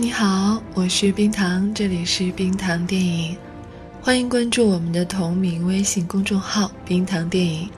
[0.00, 3.36] 你好，我是冰糖，这里是冰糖电影，
[4.00, 7.68] 欢迎关注我们的同名微信公众号“冰糖电影”，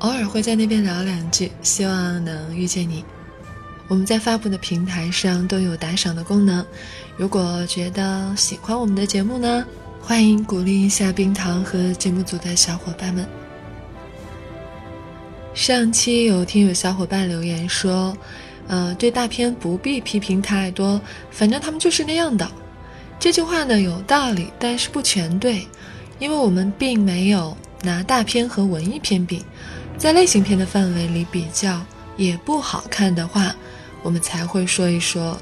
[0.00, 3.04] 偶尔会在那边聊两句，希望能遇见你。
[3.86, 6.64] 我们在发布的平台上都有打赏的功能，
[7.18, 9.62] 如果觉得喜欢我们的节目呢，
[10.00, 13.26] 欢迎鼓励一下冰糖和节目组的小伙伴们。
[15.52, 18.16] 上期有听有小伙伴留言说。
[18.68, 22.48] 呃，对大片不必批评太多，反正他们就是那样的。
[23.18, 25.66] 这句话呢有道理，但是不全对，
[26.18, 29.44] 因为我们并没有拿大片和文艺片比，
[29.96, 31.84] 在类型片的范围里比较
[32.16, 33.54] 也不好看的话，
[34.02, 35.36] 我们才会说一说。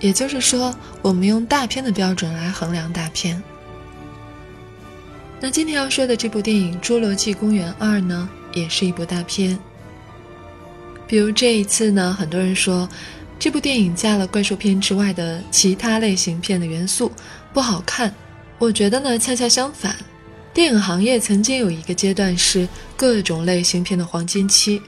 [0.00, 3.42] 也就是说，我们用大片的标准来衡量大片。
[5.40, 9.58] 那今天要说的这部电影《侏罗纪公园二》呢，也是一部大片。
[11.08, 12.86] 比如这一次呢，很多人说
[13.38, 17.10] 这部电影加了怪兽片之外的其他类型片的元素
[17.52, 18.14] 不好看。
[18.58, 19.96] 我觉得呢，恰恰相反，
[20.52, 24.82] 电影行业曾经有一个阶段是各种类型片的黄金期，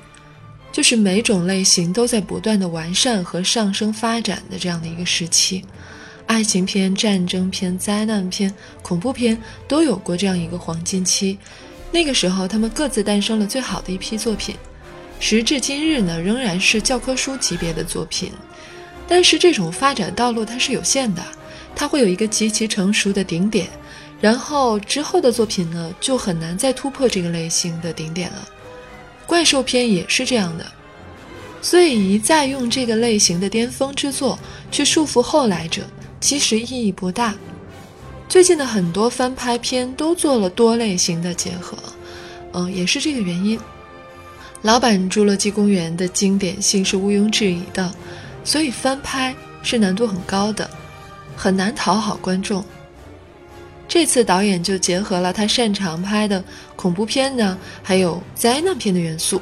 [0.71, 5.65] 就是每种类型都在不断的完善和上升发展的这样的一个时期。
[6.27, 11.39] 爱情片、战争片、灾难片、恐怖片都有过这样一个黄金期，
[11.91, 14.55] 那个时候他们各自诞生了最好的一批作品。
[15.21, 18.33] 时至今日呢，仍然是教科书级别的作品，
[19.07, 21.23] 但是这种发展道路它是有限的，
[21.77, 23.69] 它会有一个极其成熟的顶点，
[24.19, 28.48] 然后之后的作品呢就很难再突破这个类型的顶点了。
[29.27, 30.67] 怪兽片也是这样的，
[31.61, 34.39] 所以一再用这个类型的巅峰之作
[34.73, 35.83] 去束缚后来者，
[36.19, 37.35] 其实意义不大。
[38.27, 41.77] 最近的很多翻拍片都做了多类型的结合，
[42.53, 43.61] 嗯，也是这个原因。
[44.63, 47.91] 老版《侏罗纪公园》的经典性是毋庸置疑的，
[48.45, 50.69] 所以翻拍是难度很高的，
[51.35, 52.63] 很难讨好观众。
[53.89, 56.45] 这次导演就结合了他擅长拍的
[56.77, 59.41] 恐怖片呢，还有灾难片的元素，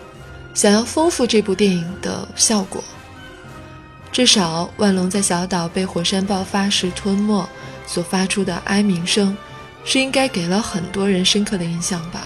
[0.55, 2.83] 想要丰富这部电影的效果。
[4.12, 7.47] 至少万隆在小岛被火山爆发时吞没
[7.87, 9.37] 所发出的哀鸣声，
[9.85, 12.23] 是应该给了很多人深刻的印象吧？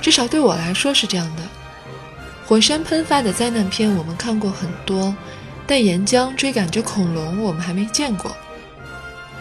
[0.00, 1.42] 至少对我来说是这样的。
[2.46, 5.12] 火山喷发的灾难片我们看过很多，
[5.66, 8.36] 但岩浆追赶着恐龙我们还没见过。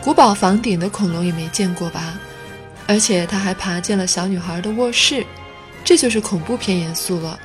[0.02, 2.18] 古堡房顶的恐龙也没见过吧？
[2.88, 5.24] 而且他还爬进了小女孩的卧室，
[5.84, 7.40] 这就是恐怖片元素了。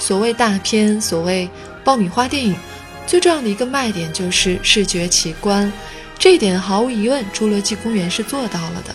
[0.00, 1.48] 所谓大片，所谓
[1.84, 2.56] 爆米花电影，
[3.06, 5.72] 最重要的一个卖点就是视觉奇观，
[6.18, 8.92] 这一点毫无疑问，《侏罗纪公园》是做到了的。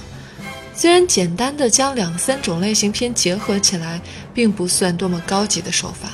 [0.76, 4.02] 虽然简单的将两三种类型片结合起来，
[4.34, 6.10] 并不算多么高级的手法。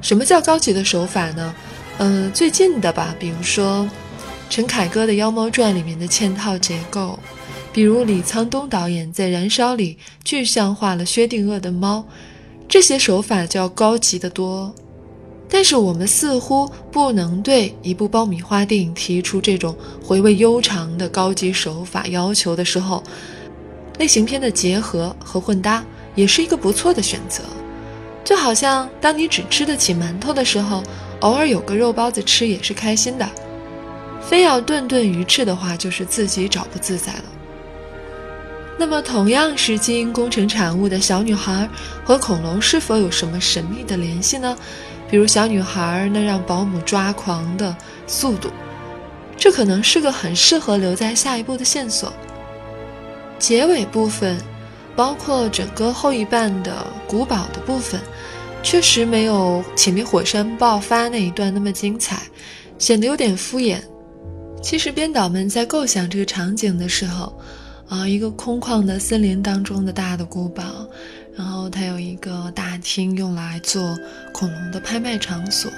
[0.00, 1.54] 什么叫高级的手法呢？
[1.96, 3.88] 嗯，最近的吧，比如说
[4.48, 7.18] 陈凯歌的《妖猫传》里面的嵌套结构，
[7.72, 12.06] 比如李沧东导演在《燃烧》里具象化了薛定谔的猫，
[12.68, 14.72] 这些手法就要高级的多。
[15.48, 23.02] 但是我们似乎不能对一部爆米花电影提出这种回味悠长的高级手法要求的时候。
[23.98, 27.42] 类型片的结合和混搭也是一个不错的选择，
[28.24, 30.82] 就好像当你只吃得起馒头的时候，
[31.20, 33.28] 偶尔有个肉包子吃也是开心的。
[34.20, 37.24] 非要顿顿鱼翅的话，就是自己找不自在了。
[38.78, 41.68] 那么，同样是基因工程产物的小女孩
[42.04, 44.56] 和恐龙是否有什么神秘的联系呢？
[45.10, 47.74] 比如小女孩那让保姆抓狂的
[48.06, 48.50] 速度，
[49.36, 52.12] 这可能是个很适合留在下一步的线索。
[53.38, 54.36] 结尾部分，
[54.96, 58.00] 包括整个后一半的古堡的部分，
[58.62, 62.22] 确实没有前面火山爆发那一段那么精彩，
[62.78, 63.78] 显得有点敷衍。
[64.60, 67.32] 其实编导们在构想这个场景的时候，
[67.88, 70.64] 啊，一个空旷的森林当中的大的古堡，
[71.36, 73.96] 然后它有一个大厅用来做
[74.32, 75.70] 恐龙的拍卖场所，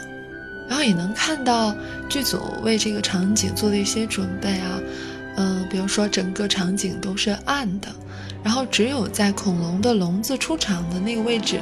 [0.66, 1.74] 然后也能看到
[2.08, 4.80] 剧组为这个场景做的一些准备啊。
[5.36, 7.88] 嗯，比如说整个场景都是暗的，
[8.42, 11.60] 然后只有在恐龙的笼子出场的那个位置。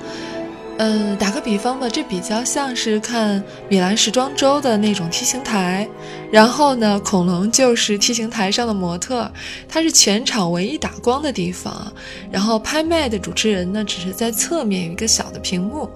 [0.81, 5.89] 嗯，打个比方吧，这比较像是看米兰时装周的那种 T 型台，
[6.31, 9.29] 然后呢，恐龙就是 T 型台上的模特，
[9.69, 11.93] 它是全场唯一打光的地方，
[12.31, 15.91] 然后拍卖的主持人呢，只是在侧面有一个小的屏幕，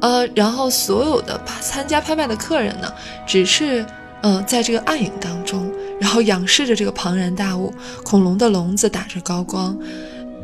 [0.00, 2.92] 呃，然后所有的参加拍卖的客人呢，
[3.26, 3.82] 只是
[4.20, 5.72] 嗯在这个暗影当中，
[6.02, 7.72] 然后仰视着这个庞然大物，
[8.02, 9.78] 恐龙的笼子打着高光。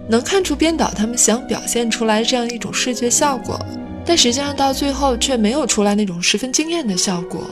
[0.09, 3.59] 能看出编导他们想表现出来这样一种视觉效果，
[4.07, 7.43] 但实际上到最后却没有出来那种十分惊艳的效果。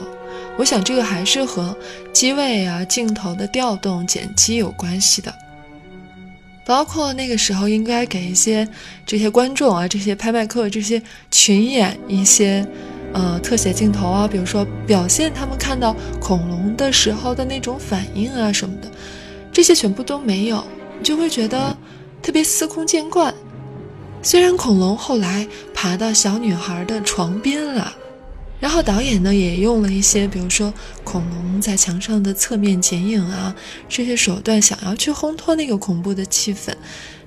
[0.57, 1.75] 我想这个还是和
[2.13, 5.33] 机位啊、镜头的调动、剪辑有关系的。
[6.65, 8.65] 包括那个时候应该给一些
[9.05, 12.65] 这些观众啊、这些拍卖客、这些群演一些
[13.17, 18.87] 呃特写镜头啊，比如说表现他们看到恐龙的时候的那种反应啊什么的，
[19.51, 20.63] 这些全部都没有，
[20.99, 21.75] 你就会觉得。
[22.19, 23.33] 特别司空见惯，
[24.21, 27.93] 虽然恐龙后来爬到小女孩的床边了，
[28.59, 30.73] 然后导演呢也用了一些，比如说
[31.05, 33.55] 恐龙在墙上的侧面剪影啊
[33.87, 36.73] 这些手段，想要去烘托那个恐怖的气氛，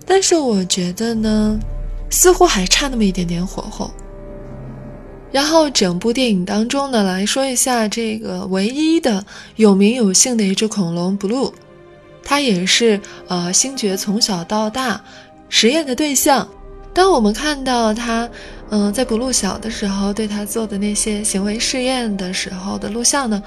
[0.05, 1.59] 但是我觉得呢，
[2.11, 3.91] 似乎还差那么一点点火候。
[5.33, 9.25] 然后整部电影当中呢，来说一下这个唯一的
[9.57, 11.53] 有名有姓的一只恐龙 Blue。
[12.23, 15.01] 它也是呃星爵从小到大
[15.49, 16.49] 实验的对象。
[16.93, 18.29] 当我们看到他，
[18.71, 23.43] 嗯，在 Blue 小的时候对他做的那些行为试验的时候的录像呢，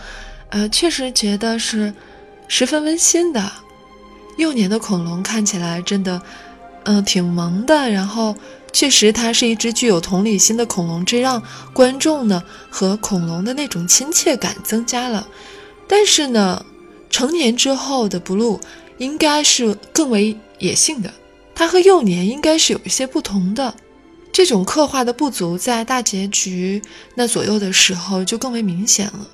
[0.50, 1.94] 呃，确实觉得是
[2.48, 3.52] 十分温馨的。
[4.38, 6.20] 幼年的恐龙看起来真的，
[6.86, 7.90] 嗯，挺萌的。
[7.90, 8.36] 然后，
[8.72, 11.42] 确实它是一只具有同理心的恐龙，这让
[11.74, 15.28] 观众呢和恐龙的那种亲切感增加了。
[15.88, 16.66] 但是呢。
[17.10, 18.60] 成年之后的 Blue
[18.98, 21.14] 应该是更为野性的，
[21.54, 23.76] 它和幼年应该是有一些不同的。
[24.32, 26.82] 这种刻画的不足在大结局
[27.14, 29.28] 那左右的时候就更为明显了。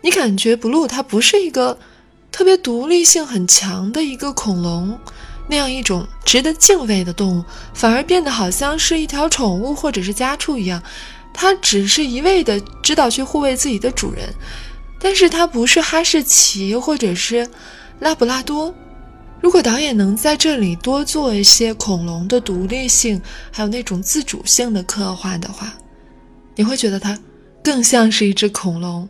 [0.00, 1.78] 你感觉 Blue 它不是一个
[2.32, 4.98] 特别独立性很强的一个恐龙，
[5.46, 7.44] 那样一种值得敬畏的动物，
[7.74, 10.82] 反而变得好像是一条宠物或者是家畜一样，
[11.32, 14.32] 它只是一味的知道去护卫自己的主人。
[14.98, 17.46] 但是它不是哈士奇或者是
[18.00, 18.74] 拉布拉多。
[19.42, 23.20] 如果导演能在这里多做一些恐龙的独立性，
[23.52, 25.70] 还有那种自主性的刻画的话，
[26.56, 27.18] 你会觉得它
[27.62, 29.06] 更像是一只恐龙，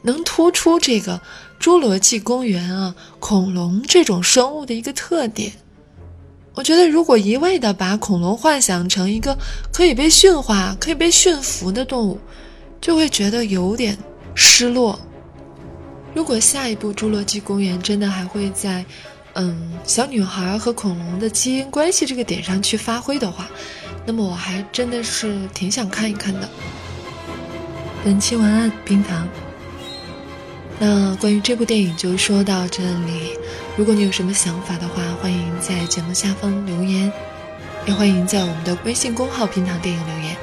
[0.00, 1.20] 能突出这个
[1.60, 5.52] 侏罗纪公园啊恐龙这种生物的一个特点。
[6.54, 9.36] 我觉得如果一味的把恐龙幻想成一个
[9.72, 12.18] 可以被驯化、可以被驯服的动物，
[12.80, 13.98] 就会觉得有点
[14.34, 14.98] 失落。
[16.14, 18.84] 如果下一部《侏罗纪公园》真的还会在，
[19.32, 23.50] 嗯，小女孩和恐龙的基因关系这个点上去发挥的话，
[24.06, 26.48] 那么我还真的是挺想看一看的。
[28.04, 29.28] 本期文案冰糖。
[30.78, 33.38] 那关于这部电影就说到这里。
[33.76, 37.10] 如果你有什么想法的话，欢迎在节目下方留言，
[37.86, 40.36] 也欢迎在我们的微信公号“冰糖电影”留言。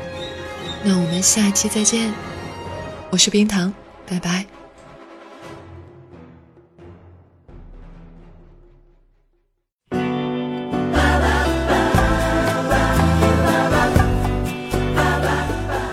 [0.83, 2.11] 那我们下期再见，
[3.09, 3.71] 我是冰糖，
[4.07, 4.45] 拜拜。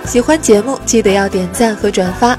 [0.07, 2.39] 喜欢节目，记得要点赞和转发。